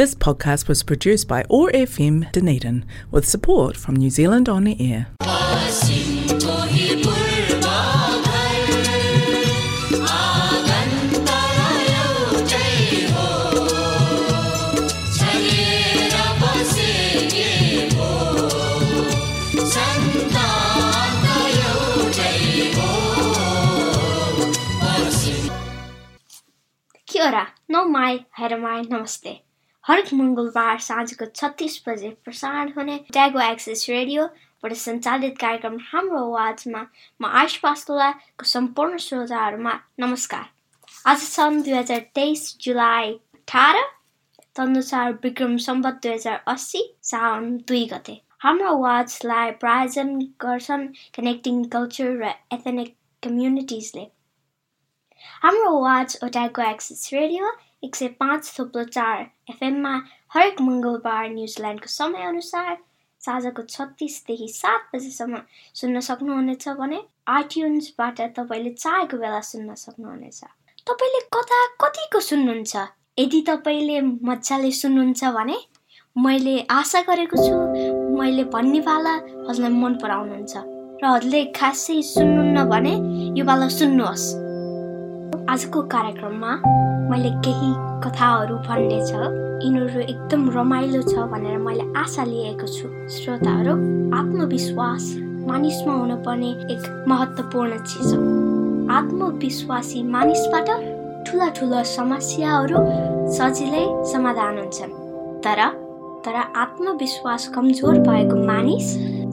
[0.00, 5.08] This podcast was produced by ORFM Dunedin with support from New Zealand On the Air.
[27.04, 28.24] Kia no mai,
[28.56, 29.49] mai, namaste.
[29.90, 36.82] हरेक मङ्गलबार साँझको छत्तिस बजे प्रसारण हुने ट्यागो एक्सेस रेडियोबाट सञ्चालित कार्यक्रम हाम्रो आवाजमा
[37.20, 40.44] म आयुष पास्तोलाको सम्पूर्ण श्रोताहरूमा नमस्कार।
[41.10, 43.78] आज सन् दुई हजार तेइस जुलाई अठार
[44.56, 52.12] तनुसार विक्रम सम्बत दुई हजार अस्सी साउन दुई गते। हाम्रो आवाजलाई प्रायोजन गर्छन् कनेक्टिङ कल्चर
[52.22, 54.06] र एथेनिक कम्युनिटिजले
[55.42, 57.52] हाम्रो आवाज ओट्याको एक्सेस रेडियो
[57.82, 59.18] एक सय पाँच थुप्रो चार
[59.50, 59.92] एफएममा
[60.34, 62.76] हरेक मङ्गलबार न्युजिल्यान्डको समयअनुसार
[63.20, 65.38] साँझको छत्तिसदेखि सात बजीसम्म
[65.80, 70.40] सुन्न सक्नुहुनेछ भने आइट्युन्सबाट तपाईँले चाहेको बेला सुन्न सक्नुहुनेछ।
[70.86, 72.76] तपाईँले कथा कतिको सुन्नुहुन्छ?
[73.18, 75.56] यदि तपाईँले मजाले सुन्नुहुन्छ भने
[76.16, 77.56] मैले आशा गरेको छु
[78.20, 79.14] मैले भन्ने पाला
[79.48, 80.54] हजुरलाई मन पराउनुहुन्छ।
[81.00, 82.94] र हजुरले खासै सुन्नुहुन्न भने
[83.38, 84.24] यो पाला सुन्नुहोस्।
[85.48, 86.52] आजको कार्यक्रममा
[87.10, 87.70] मैले केही
[88.04, 89.12] कथाहरू भन्ने छ।
[89.64, 93.72] यिनीहरू एकदम रमाइलो छ भनेर मैले आशा लिएको छु। श्रोताहरू
[94.18, 95.04] आत्मविश्वास
[95.48, 98.20] मानिसमा हुनुपर्ने एक महत्त्वपूर्ण चिज हो।
[98.96, 100.68] आत्मविश्वासी मानिसबाट
[101.26, 102.78] ठुला ठुला समस्याहरू
[103.36, 104.92] सजिलै समाधान हुन्छन्।
[105.44, 105.60] तर
[106.24, 108.88] तर आत्मविश्वास कमजोर भएको मानिस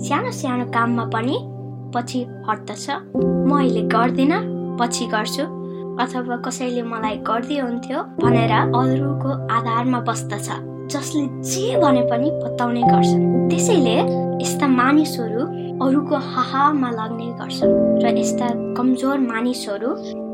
[0.08, 1.38] सानो सानो काममा पनि
[1.96, 2.20] पछि
[2.50, 4.40] हट्दछ। म अहिले गर्दिनँ
[4.80, 5.44] पछि गर्छु।
[6.00, 10.48] अथवा कसैले मलाई गर्दै हुन्थ्यो भनेर अरूको आधारमा बस्दछ
[10.94, 13.96] जसले जे भने पनि बताउने गर्छन्। त्यसैले
[14.44, 15.42] यस्ता मानिसहरू
[15.86, 19.90] अरूको हाहामा लाग्ने गर्छन् र यस्ता कमजोर मानिसहरू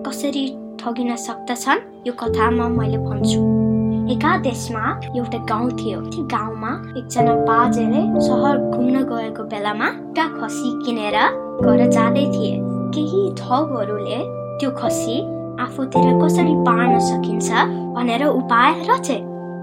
[0.07, 0.46] कसरी
[0.79, 3.40] ठगिन सक्दछन् यो कथामा मैले भन्छु।
[4.13, 4.84] एका देशमा
[5.16, 11.18] एउटा गाउँ थियो। त्यो गाउँमा एकजना बाजेले सहर घुम्न गएको बेलामा एउटा खसी किनेर
[11.63, 12.52] घर जाँदै थिए।
[12.96, 14.19] केही ठगहरूले
[14.59, 15.16] त्यो खसी
[15.62, 17.50] आफूतिर कसरी बाँड्न सकिन्छ
[17.96, 19.18] भनेर उपाय रचे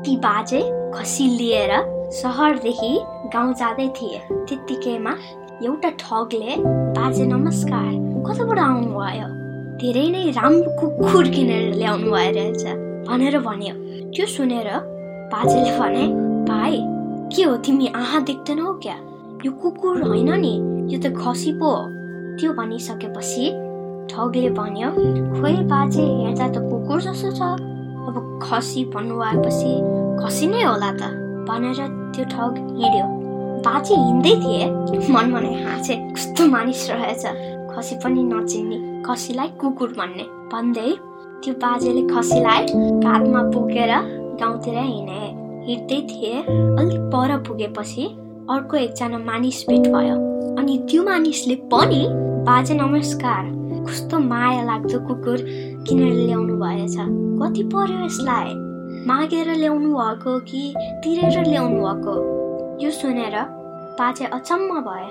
[0.04, 0.60] ती बाजे
[0.94, 1.72] खसी लिएर
[2.12, 2.92] सहरदेखि
[3.34, 4.18] गाउँ जाँदै थिए।
[4.48, 5.10] त्यत्तिकैमा
[5.66, 6.56] एउटा ठगले
[6.96, 7.90] बाजे नमस्कार
[8.26, 9.26] कताबाट आउनुभयो?
[9.80, 12.64] धेरै नै राम्रो कुकुर किनेर ल्याउनु भयो रहेछ
[13.08, 13.74] भनेर भन्यो।
[14.14, 14.68] त्यो सुनेर
[15.32, 16.04] बाजेले भने
[16.50, 16.76] भाइ
[17.34, 18.96] के हो तिमी आहा देख्दैनौ क्या?
[19.44, 20.54] यो कुकुर होइन नि
[20.94, 21.70] यो त खसी पो
[22.38, 23.44] त्यो भनिसकेपछि
[24.10, 24.90] ठगले भन्यो
[25.34, 27.48] खोइ बाजे हेर्दा त कुकुर जस्तो छ
[28.08, 29.72] अब खसी भन्नु आएपछि
[30.20, 31.10] खसी नै होला त
[31.48, 31.80] भनेर
[32.14, 33.04] त्यो ठग हिँड्यो
[33.66, 34.66] बाजे हिँड्दै थिए
[35.14, 37.24] मन मनै हाँसे कस्तो मानिस रहेछ
[37.70, 40.90] खसी पनि नचिन्ने खसीलाई कुकुर भन्ने भन्दै
[41.42, 42.66] त्यो बाजेले खसीलाई
[43.04, 43.92] काँधमा बोकेर
[44.40, 45.22] गाउँतिर हिँडे
[45.68, 48.04] हिँड्दै थिए अलिक पर पुगेपछि
[48.50, 50.18] अर्को एकजना मानिस भेट भयो
[50.58, 52.04] अनि त्यो मानिसले पनि
[52.46, 55.38] बाजे नमस्कार कस्तो माया लाग्दो कुकुर
[55.86, 56.96] किनेर ल्याउनु भएछ।
[57.40, 58.54] कति पर्यो यसलाई?
[59.06, 60.62] मागेर ल्याउनु भएको कि
[61.04, 62.14] तिरेर ल्याउनु भएको?
[62.82, 63.36] यो सुनेर
[64.00, 65.08] बाजे अचम्म भए।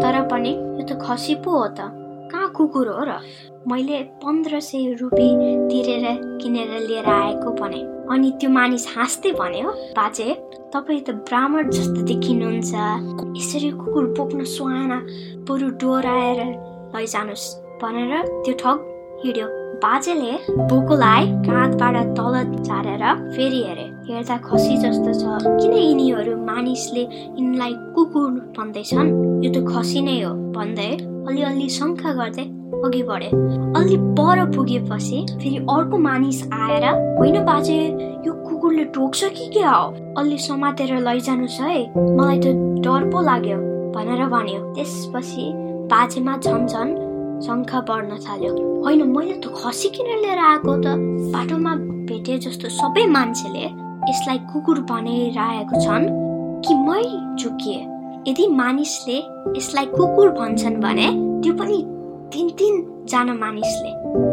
[0.00, 1.92] तर पनि यो त खसी पो हो त।
[2.30, 3.20] कहाँ कुकुर हो र?
[3.68, 6.04] मैले पन्ध्र सय रुपियाँ तिरेर
[6.42, 7.80] किनेर लिएर आएको भने।
[8.12, 10.28] अनि त्यो मानिस हाँस्दै भन्यो बाजे
[10.74, 12.72] तपाईँ त ब्राह्मण जस्तो देखिनुहुन्छ
[13.38, 14.92] यसरी कुकुर बोक्न सुहाएन
[15.48, 16.40] बरु डोराएर
[16.94, 17.46] लैजानुहोस्
[17.82, 18.12] भनेर
[18.44, 18.78] त्यो ठग
[19.24, 19.46] हिँड्यो।
[19.84, 20.32] बाजेले
[20.68, 23.02] बोकोलाई काँधबाट तल झारेर
[23.36, 25.24] फेरि हेरे। हेर्दा खसी जस्तो छ।
[25.60, 29.08] किन यिनीहरू मानिसले यिनलाई कुकुर भन्दैछन्?
[29.44, 30.90] यो त खसी नै हो भन्दै
[31.28, 32.44] अलिअलि शङ्का गर्दै
[32.86, 33.28] अघि बढे।
[33.78, 36.84] अलि पर पुगेपछि फेरि अर्को मानिस आएर
[37.18, 37.78] होइन बाजे
[38.26, 39.82] यो कुकुरले टोक्छ कि के हो?
[40.18, 41.78] अलि समातेर लैजानुहोस् है।
[42.16, 42.46] मलाई त
[42.84, 43.58] डर पो लाग्यो
[43.92, 45.44] भनेर भन्यो। त्यसपछि
[45.92, 47.05] बाजेमा झन् झन्
[47.44, 48.52] शङ्का बढ्न थाल्यो।
[48.84, 50.86] होइन मैले त खसी किन लिएर आएको त।
[51.34, 51.72] बाटोमा
[52.08, 53.64] भेटे जस्तो सबै मान्छेले
[54.10, 56.06] यसलाई कुकुर भनिरहेको छन्
[56.64, 57.02] कि मै
[57.40, 57.80] चुकिए
[58.28, 59.18] यदि मानिसले
[59.58, 61.08] यसलाई कुकुर भन्छन् भने
[61.42, 61.78] त्यो पनि
[62.32, 63.90] तिन तिनजना मानिसले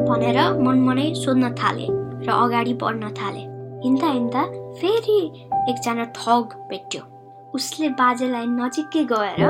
[0.10, 1.88] भनेर मनमनै सोध्न थाले
[2.26, 3.44] र अगाडि बढ्न थाले।
[3.84, 4.44] हिँड्दा हिँड्दा
[4.80, 5.20] फेरि
[5.70, 7.02] एकजना ठग भेट्यो।
[7.56, 9.42] उसले बाजेलाई नजिकै गएर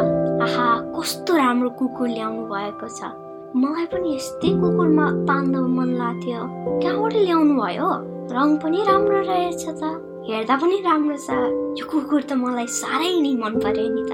[0.46, 3.12] आहा कस्तो राम्रो कुकुर ल्याउनु भएको छ।
[3.54, 6.42] मलाई पनि यस्तै कुकुरमा पाल्न मन लाग्थ्यो।
[6.82, 7.90] कहाँबाट ल्याउनु भयो।
[8.34, 9.84] रङ पनि राम्रो रहेछ त।
[10.28, 11.38] हेर्दा पनि राम्रो छ।
[11.78, 14.12] यो कुकुर त मलाई साह्रै नै मन पर्यो नि त।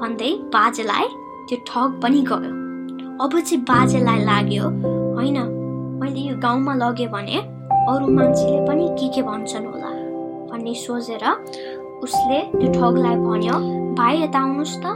[0.00, 1.06] भन्दै बाजेलाई
[1.48, 2.52] त्यो ठग पनि गयो।
[3.20, 4.64] अब चाहिँ बाजेलाई लाग्यो
[5.16, 5.38] होइन
[6.00, 7.36] मैले यो गाउँमा लगेँ भने
[7.92, 9.92] अरू मान्छेले पनि के के भन्छन् होला?
[10.48, 11.24] भन्ने सोचेर
[12.04, 13.56] उसले त्यो ठगलाई भन्यो
[14.00, 14.86] भाइ यता आउनुहोस् त।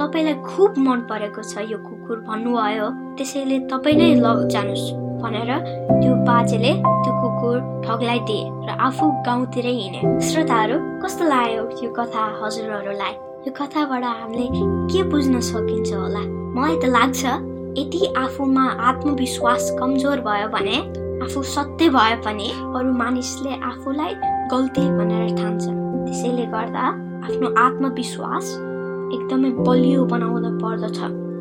[0.00, 2.86] तपाईँलाई खुब मन परेको छ यो कुकुर भन्नुभयो।
[3.20, 4.86] त्यसैले तपाईँ नै लजानुहोस्
[5.20, 5.50] भनेर
[6.00, 6.72] त्यो बाजेले
[7.04, 8.20] त्यो कुकुर ठगलाई
[8.64, 13.12] र आफू गाउँतिरै हिँडे श्रोताहरू कस्तो लाग्यो यो कथा हजुरहरूलाई?
[13.44, 14.46] यो कथाबाट हामीले
[14.88, 16.22] के बुझ्न सकिन्छ होला?
[16.56, 17.20] मलाई त लाग्छ
[17.76, 20.76] यदि आफूमा आत्मविश्वास कमजोर भयो भने
[21.24, 24.12] आफू सत्य भए पनि अरू मानिसले आफूलाई
[24.48, 25.76] गल्ती भनेर ठान्छन्।
[26.08, 26.84] त्यसैले गर्दा
[27.28, 28.46] आफ्नो आत्मविश्वास
[29.14, 30.98] एकदमै बलियो बनाउन पर्दछ।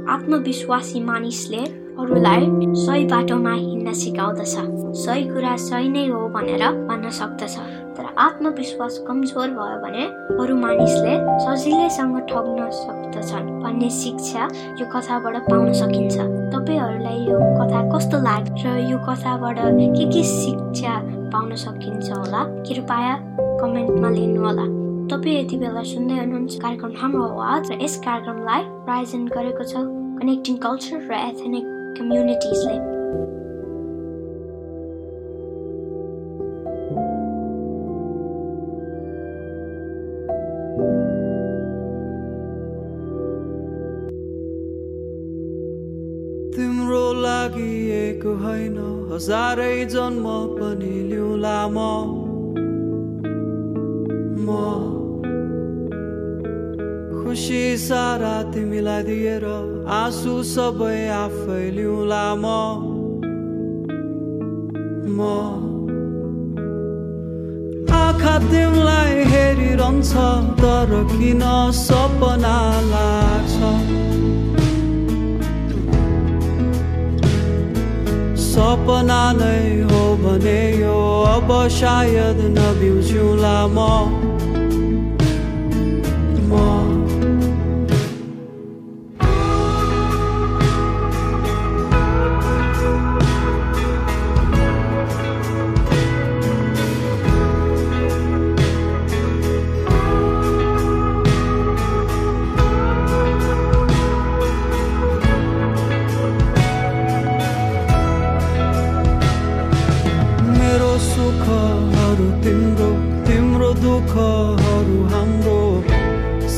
[0.10, 1.63] आत्मविश्वासी मानिसले
[2.00, 2.45] अरूलाई
[2.86, 4.56] सही बाटोमा हिँड्न सिकाउँदछ।
[4.95, 7.56] सही कुरा सही नै हो भनेर भन्न सक्दछ।
[7.98, 10.04] तर आत्मविश्वास कमजोर भयो भने
[10.39, 11.13] अरू मानिसले
[11.45, 14.48] सजिलैसँग ठग्न सक्दछन् भन्ने शिक्षा
[14.80, 16.18] यो कथाबाट पाउन सकिन्छ।
[16.54, 20.94] तपाईँहरूलाई यो कथा कस्तो लाग्छ र यो कथाबाट के के शिक्षा
[21.33, 22.44] पाउन सकिन्छ होला?
[22.66, 23.16] कृपया
[23.62, 24.78] कमेन्टमा लिनु होला
[25.09, 29.81] तपाईँ यति बेला सुन्दै हुनुहुन्छ कार्यक्रम हाम्रो आवाज र यस कार्यक्रमलाई प्रायोजन गरेको छ
[30.19, 31.65] कनेक्टिङ कल्चर र एथेनिक
[31.97, 32.75] कम्युनिटिजले
[46.53, 48.77] तिम्रो लागि एक होइन
[49.09, 51.38] हजारै जन्म पनि लिउला
[58.59, 59.44] तिमीलाई दिएर
[59.88, 62.47] आँसु सबै आफै लिउला म
[68.00, 70.11] आँखा तिमीलाई हेरिरहन्छ
[70.59, 71.44] तर किन
[71.79, 72.57] सपना
[72.91, 73.56] लाग्छ
[78.50, 81.00] सपना नै हो भने यो
[81.35, 84.38] अब सायद नबिउज्यूला म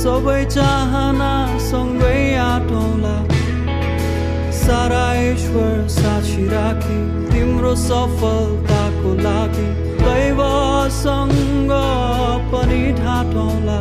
[0.02, 1.32] सबै चाहना
[1.62, 3.16] सँगै आँटौँला।
[4.60, 6.98] सारा ईश्वर साक्षी राखी
[7.32, 9.68] तिम्रो सफलताको लागि
[10.02, 11.74] दैवसँग
[12.52, 13.80] पनि ढाँटौँला।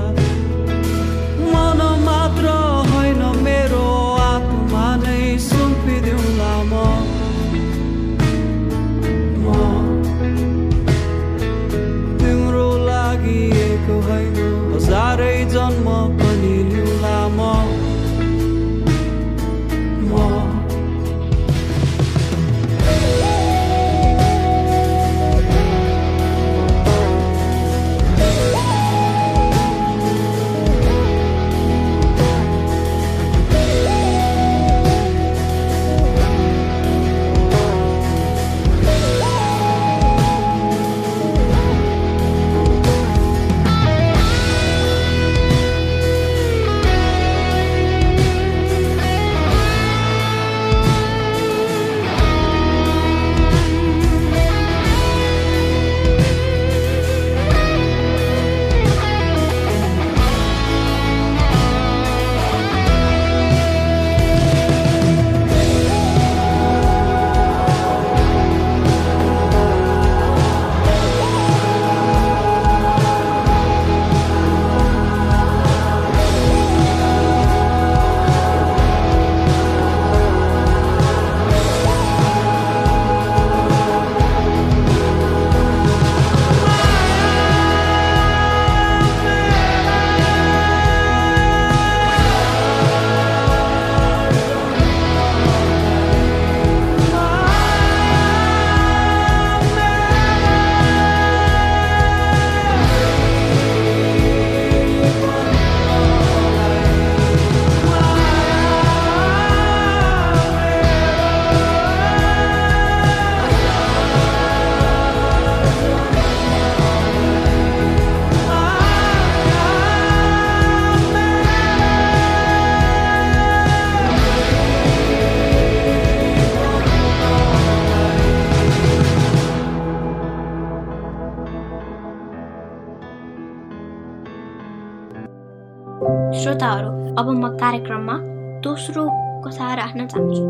[140.13, 140.45] चाहन्छु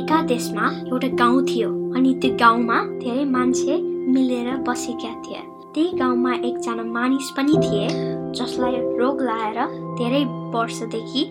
[0.00, 3.74] एका देशमा एउटा गाउँ थियो अनि त्यो गाउँमा धेरै मान्छे
[4.14, 5.42] मिलेर बसेका थिए।
[5.74, 7.86] त्यही गाउँमा एकजना मानिस पनि थिए
[8.38, 9.58] जसलाई रोग लाएर
[9.98, 11.22] धेरै वर्षदेखि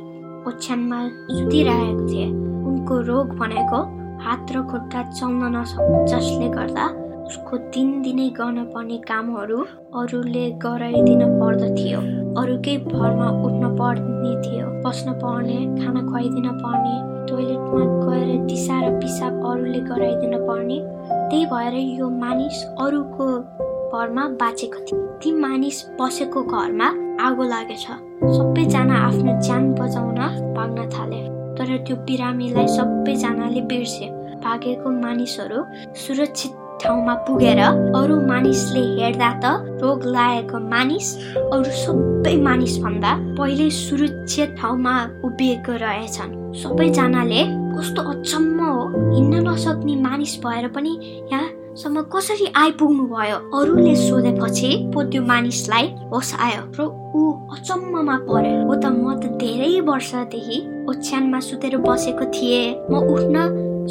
[0.48, 1.00] ओछ्यानमा
[1.32, 2.26] सुतिरहेको थिए।
[2.70, 3.80] उनको रोग भनेको
[4.26, 6.86] हात र खुट्टा चल्न नसक्ने जसले गर्दा
[7.28, 9.60] उसको दिनदिनै गर्न पर्ने कामहरू
[10.00, 12.00] अरूले गराइदिन पर्दथ्यो।
[12.40, 16.94] अरूकै भरमा उठ्न पर्ने थियो बस्न पर्ने खाना खुवाइदिन पर्ने
[17.28, 20.78] टोइलेटमा गएर दिसा र पिसाब अरूले गराइदिन पर्ने।
[21.30, 23.28] त्यही भएर यो मानिस अरूको
[23.92, 26.88] घरमा बाँचेको थियो। ती मानिस बसेको घरमा
[27.28, 27.86] आगो लागेछ।
[28.38, 30.20] सबैजना आफ्नो ज्यान बचाउन
[30.56, 31.22] भाग्न थाले।
[31.58, 34.08] तर त्यो बिरामीलाई सबैजनाले बिर्से।
[34.42, 35.60] भागेको मानिसहरू
[36.04, 36.52] सुरक्षित
[36.84, 39.46] ठाउँमा पुगेर अरू मानिसले हेर्दा त
[39.82, 41.08] रोग लागेको मानिस
[41.54, 44.94] अरू सबै मानिस भन्दा पहिले सुरक्षित ठाउँमा
[45.26, 47.42] उभिएको रहेछन्। सबैजनाले
[47.78, 48.82] कस्तो अचम्म हो
[49.14, 50.94] हिँड्न नसक्ने मानिस भएर पनि
[51.32, 57.22] यहाँसम्म कसरी आइपुग्नु भयो अरूले सोधेपछि पो त्यो मानिसलाई होस आयो र ऊ
[57.56, 60.58] अचम्ममा पर्यो हो त म त धेरै वर्षदेखि
[60.90, 63.36] ओछ्यानमा सुतेर बसेको थिएँ। म उठ्न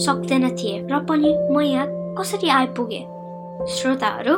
[0.04, 1.86] सक्दैन थिएँ र पनि म यहाँ
[2.20, 2.98] कसरी आइपुगे
[3.74, 4.32] श्रोताहरू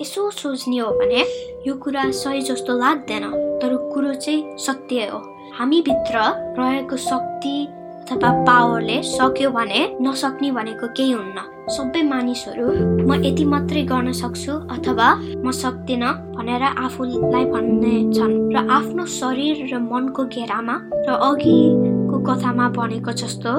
[0.00, 1.22] यसो सोच्ने हो भने
[1.66, 3.24] यो कुरा सही जस्तो लाग्दैन
[3.62, 5.18] तर कुरो चाहिँ सत्य हो
[5.58, 6.18] हामीभित्र
[6.58, 7.56] रहेको शक्ति
[8.04, 11.42] अथवा पावरले सक्यो भने नसक्ने भनेको केही हुन्न
[11.76, 12.68] सबै मानिसहरू
[13.02, 15.08] म यति मात्रै गर्न सक्छु अथवा
[15.42, 21.93] म सक्दिनँ भनेर आफूलाई भन्ने छन् र आफ्नो शरीर र मनको घेरामा र अघिको
[22.26, 23.52] कथामा भनेको जस्तो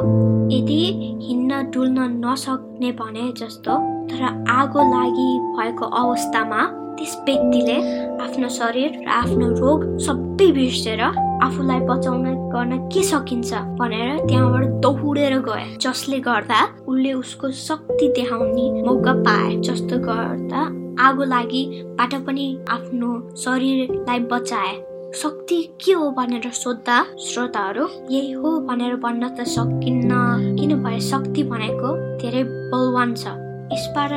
[0.52, 0.82] यदि
[1.22, 3.78] हिँड्न डुल्न नसक्ने भने जस्तो
[4.10, 6.62] तर आगो लागि भएको अवस्थामा
[6.98, 7.78] त्यस व्यक्तिले
[8.24, 15.38] आफ्नो शरीर र आफ्नो रोग सबै बिर्सेर आफूलाई बचाउन गर्न के सकिन्छ भनेर त्यहाँबाट दौडेर
[15.40, 20.62] गए जसले गर्दा उसले उसको शक्ति देखाउने मौका पाए जस्तो गर्दा
[21.08, 28.96] आगो लागिबाट पनि आफ्नो शरीरलाई बचाए। शक्ति के हो भनेर सोद्धा श्रोताहरू यही हो भनेर
[28.96, 30.12] भन्न त सकिन्न।
[30.60, 33.28] किनभने शक्ति भनेको धेरै बलवान छ।
[33.74, 34.12] यसबाट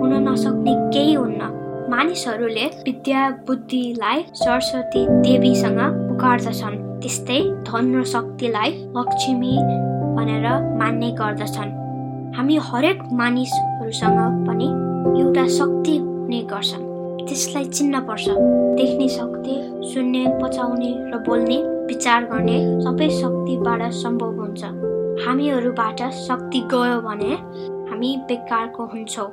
[0.00, 9.56] हुन नसक्ने केही हुन्न। मानिसहरूले विद्या बुद्धिलाई सरस्वती देवीसँग पुकार्दछन्। त्यस्तै धन र शक्तिलाई लक्ष्मी
[10.16, 10.46] भनेर
[10.78, 11.70] मान्ने गर्दछन्।
[12.36, 14.68] हामी हरेक मानिसहरूसँग पनि
[15.22, 16.89] एउटा शक्ति हुने गर्छन्।
[17.28, 18.28] त्यसलाई चिन्न पर्छ।
[18.78, 19.54] देख्ने शक्ति
[19.92, 24.62] सुन्ने पचाउने र बोल्ने विचार गर्ने सबै शक्तिबाट सम्भव हुन्छ।
[25.26, 27.32] हामीहरूबाट शक्ति गयो भने
[27.90, 29.30] हामी बेकारको हुन्छौँ।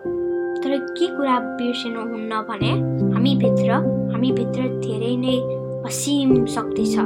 [0.61, 2.71] तर के कुरा बिर्सिनुहुन्न भने
[3.13, 3.71] हामीभित्र
[4.13, 5.37] हामीभित्र धेरै नै
[5.87, 7.05] असीम शक्ति छ।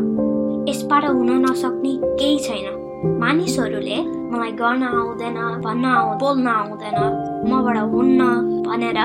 [0.69, 3.97] यसबाट हुन नसक्ने केही छैन। मानिसहरूले
[4.31, 6.99] मलाई गर्न आउँदैन भन्न आउ बोल्न आउँदैन
[7.51, 8.21] मबाट हुन्न
[8.67, 8.99] भनेर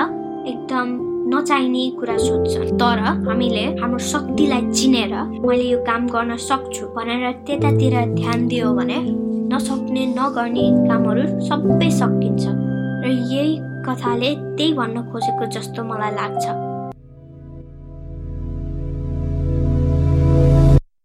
[0.47, 0.87] एकदम
[1.27, 5.13] नचाहिने कुरा सोध्छन्। तर हामीले हाम्रो शक्तिलाई चिनेर
[5.45, 8.99] मैले यो काम गर्न सक्छु भनेर त्यतातिर ध्यान दियो भने
[9.51, 12.43] नसक्ने नगर्ने कामहरू सबै सकिन्छ।
[13.03, 13.51] र यही
[13.85, 16.45] कथाले त्यही भन्न खोजेको जस्तो मलाई लाग्छ।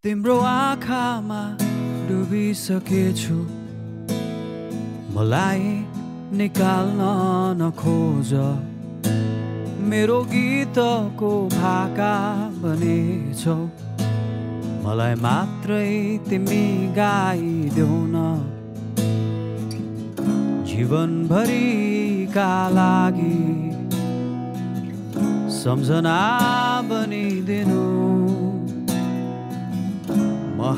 [0.04, 1.42] तिम्रो आँखामा
[2.08, 3.38] डुबिसकेछु।
[5.14, 5.62] मलाई
[6.38, 7.00] निकाल्न
[7.62, 8.32] नखोज।
[9.90, 12.14] मेरो गीतको भाका
[12.62, 13.56] बनेछौ।
[14.84, 15.92] मलाई मात्रै
[16.28, 16.64] तिमी
[16.98, 18.16] गाइदेऊ न
[20.70, 23.40] जीवनभरिका लागि
[25.62, 26.20] सम्झना
[26.90, 27.84] बनिदिनु।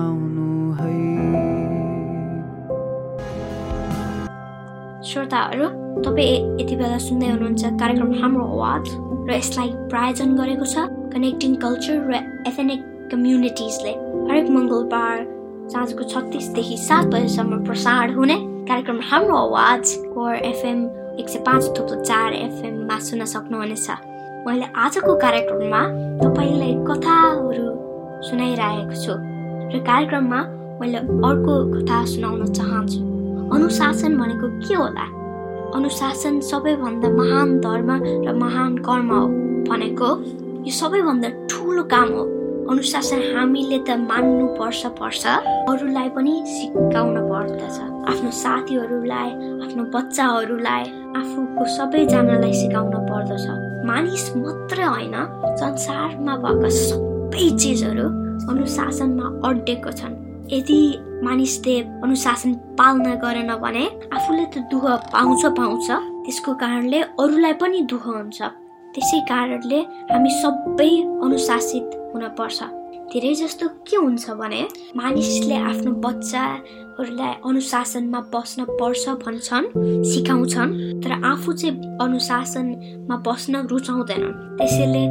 [0.00, 0.92] आउनु है।
[5.08, 5.66] श्रोताहरू
[6.04, 8.84] तपाईँ यति बेला सुन्दै हुनुहुन्छ कार्यक्रम हाम्रो आवाज
[9.28, 12.12] र यसलाई प्रायोजन गरेको छ कनेक्टिङ कल्चर र
[12.48, 12.80] एथेनिक
[13.12, 13.92] कम्युनिटिजले
[14.28, 15.16] हरेक मङ्गलबार
[15.72, 18.36] साँझको छत्तिसदेखि सात बजीसम्म प्रसारण हुने
[18.68, 20.78] कार्यक्रम हाम्रो आवाज कोर एफएम
[21.20, 23.88] एक सय पाँच थुप्रो चार एफएममा सुन्न सक्नुहुनेछ।
[24.46, 25.80] मैले आजको कार्यक्रममा
[26.20, 27.64] तपाईँलाई कथाहरू
[28.28, 29.12] सुनाइरहेको छु।
[29.72, 30.40] र कार्यक्रममा
[30.80, 33.00] मैले अर्को कथा सुनाउन चाहन्छु।
[33.54, 35.06] अनुशासन भनेको के होला?
[35.76, 37.90] अनुशासन सबैभन्दा महान धर्म
[38.26, 39.26] र महान कर्म हो
[39.68, 40.08] भनेको
[40.66, 42.24] यो सबैभन्दा ठुलो काम हो।
[42.70, 45.22] अनुशासन हामीले त मान्नु पर्छ पर्छ।
[45.70, 47.76] अरूलाई पनि सिकाउन पर्दछ।
[48.10, 49.28] आफ्नो साथीहरूलाई
[49.64, 50.84] आफ्नो बच्चाहरूलाई
[51.20, 53.46] आफूको सबैजनालाई सिकाउन पर्दछ।
[53.88, 55.16] मानिस मात्रै होइन
[55.60, 56.68] संसारमा भएका
[57.24, 58.06] सबै चिजहरू
[58.52, 60.14] अनुशासनमा अड्डेको छन्।
[60.52, 60.78] यदि
[61.24, 64.84] मानिसले अनुशासन पालना गरेन भने आफूले त दुःख
[65.14, 65.88] पाउँछ पाउँछ।
[66.24, 68.38] त्यसको कारणले अरूलाई पनि दुःख हुन्छ।
[68.94, 69.80] त्यसै कारणले
[70.12, 70.90] हामी सबै
[71.24, 72.58] अनुशासित हुन पर्छ
[73.12, 74.60] धेरै जस्तो के हुन्छ भने
[74.96, 79.66] मानिसले आफ्नो बच्चाहरूलाई अनुशासनमा बस्न पर्छ भन्छन्
[80.10, 85.02] सिकाउँछन् तर आफू चाहिँ अनुशासनमा बस्न रुचाउँदैनन्। त्यसैले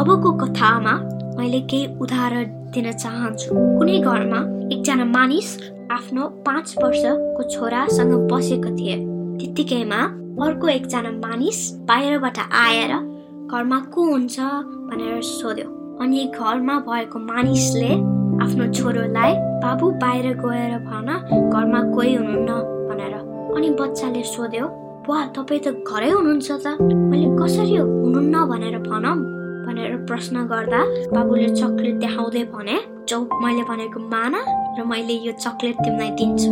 [0.00, 0.94] अबको कथामा
[1.38, 4.40] मैले केही उदाहरण दिन चाहन्छु। कुनै घरमा
[4.74, 5.48] एकजना मानिस
[5.90, 8.96] आफ्नो पाँच वर्षको छोरासँग बसेको थिए।
[9.38, 10.00] त्यत्तिकैमा
[10.44, 12.92] अर्को एकजना मानिस बाहिरबाट आएर
[13.50, 14.36] घरमा को हुन्छ?
[14.90, 15.66] भनेर सोध्यो।
[16.02, 17.92] अनि घरमा भएको मानिसले
[18.44, 19.32] आफ्नो छोरोलाई
[19.64, 21.08] बाबु बाहिर गएर भन
[21.54, 22.50] घरमा कोही हुनुहुन्न?
[22.88, 23.14] भनेर।
[23.56, 24.66] अनि बच्चाले सोध्यो
[25.08, 29.39] वा तपाईँ त घरै हुनुहुन्छ त। मैले कसरी हुनुहुन्न भनेर भनौँ?
[29.70, 30.78] भनेर प्रश्न गर्दा
[31.14, 32.76] बाबुले चक्लेट देखाउँदै भने
[33.08, 34.34] चौ मैले भनेको मान
[34.78, 36.50] र मैले यो चक्लेट तिमीलाई दिन्छु।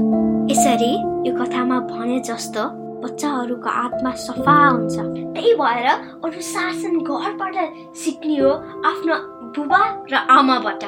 [0.52, 0.92] यसरी
[1.26, 2.62] यो कथामा भने जस्तो
[3.02, 4.96] बच्चाहरूको आत्मा सफा हुन्छ।
[5.34, 5.86] त्यही भएर
[6.22, 7.56] अनुशासन घरबाट
[7.98, 8.50] सिक्ने हो
[8.86, 9.14] आफ्नो
[9.58, 10.82] बुबा र आमाबाट।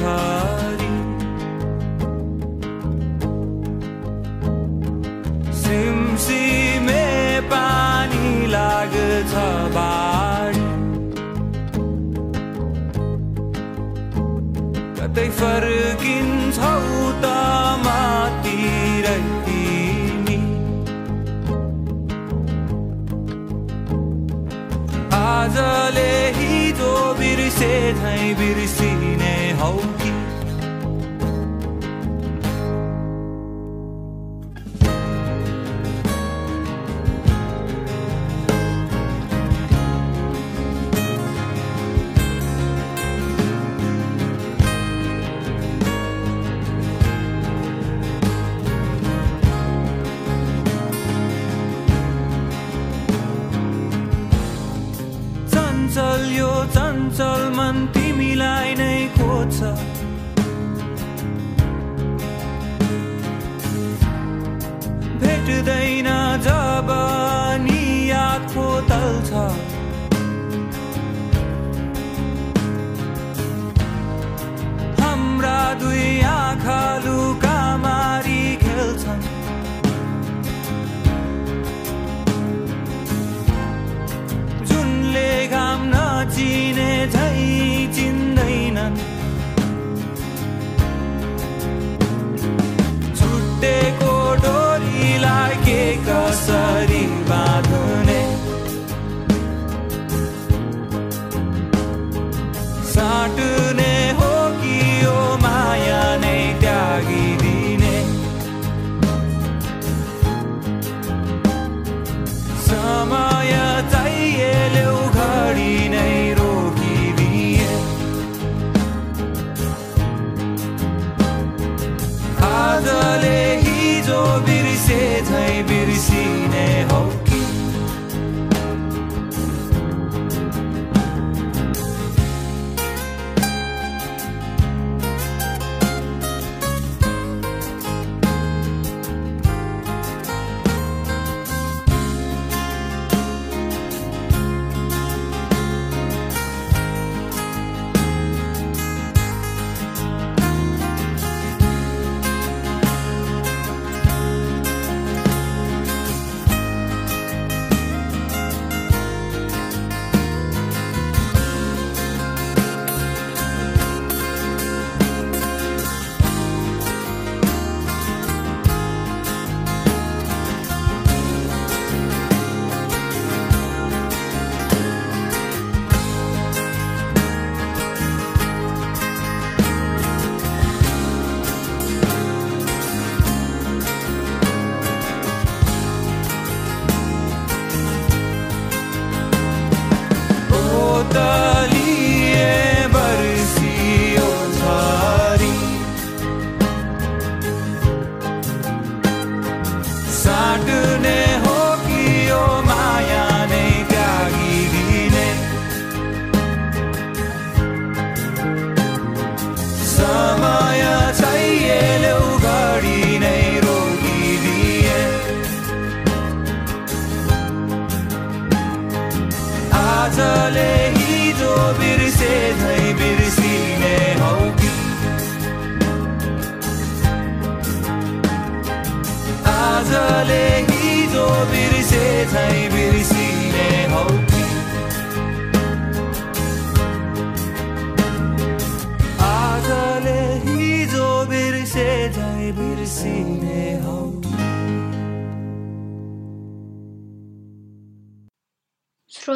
[0.00, 0.88] झरी
[5.60, 7.04] सिमसिमे
[7.52, 9.34] पानी लाग्छ
[9.76, 10.68] बाढी
[14.98, 16.72] कतै फर्किन्छौ
[17.22, 17.34] त
[17.86, 20.38] मातिरै तिमी
[25.20, 26.10] आजले
[26.40, 29.72] हिजो बिर्से झै बिर्सिने हौ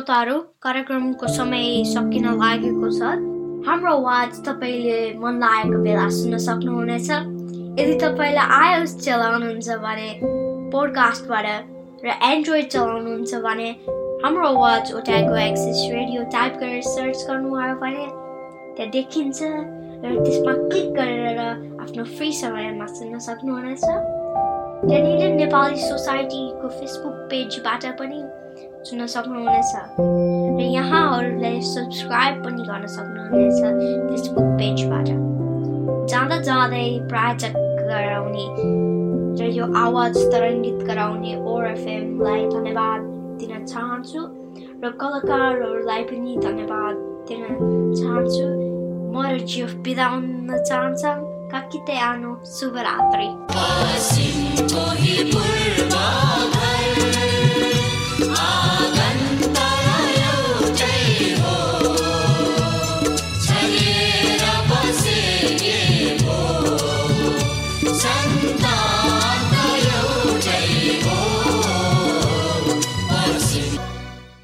[0.04, 3.00] श्रोताहरू कार्यक्रमको समय सकिन लागेको छ।
[3.64, 7.08] हाम्रो आवाज तपाईँले मन लागेको बेला सुन्न सक्नुहुनेछ।
[7.80, 10.08] यदि तपाईँलाई आइएस चलाउनुहुन्छ भने
[10.72, 11.46] पोडकास्टबाट
[12.04, 13.70] र एन्ड्रोइड चलाउनुहुन्छ भने
[14.24, 18.04] हाम्रो आवाज ओट्याएको एक्सिस रेडियो टाइप गरेर सर्च गर्नुभयो भने
[18.76, 21.40] त्यहाँ देखिन्छ र त्यसमा क्लिक गरेर
[21.80, 23.84] आफ्नो फ्री समयमा सुन्न सक्नुहुनेछ।
[24.84, 28.20] त्यहाँनिर नेपाली सोसाइटीको फेसबुक पेजबाट पनि
[28.84, 29.72] सुन्न सक्नुहुनेछ
[30.56, 33.60] र यहाँहरूले सब्सक्राइब पनि गर्न सक्नुहुनेछ
[34.08, 35.08] फेसबुक पेजबाट
[36.10, 38.46] जाँदा जाँदै प्रायोजक गराउने
[39.38, 43.00] र यो आवाज तरङ्गित गराउने ओएफएमलाई धन्यवाद
[43.40, 44.20] दिन चाहन्छु
[44.82, 46.94] र कलाकारहरूलाई पनि धन्यवाद
[47.28, 47.44] दिन
[47.94, 48.46] चाहन्छु
[49.10, 51.16] म र जियो बिदा हुन चाहन्छौँ
[51.52, 53.28] काकिते आनु शुभरात्रि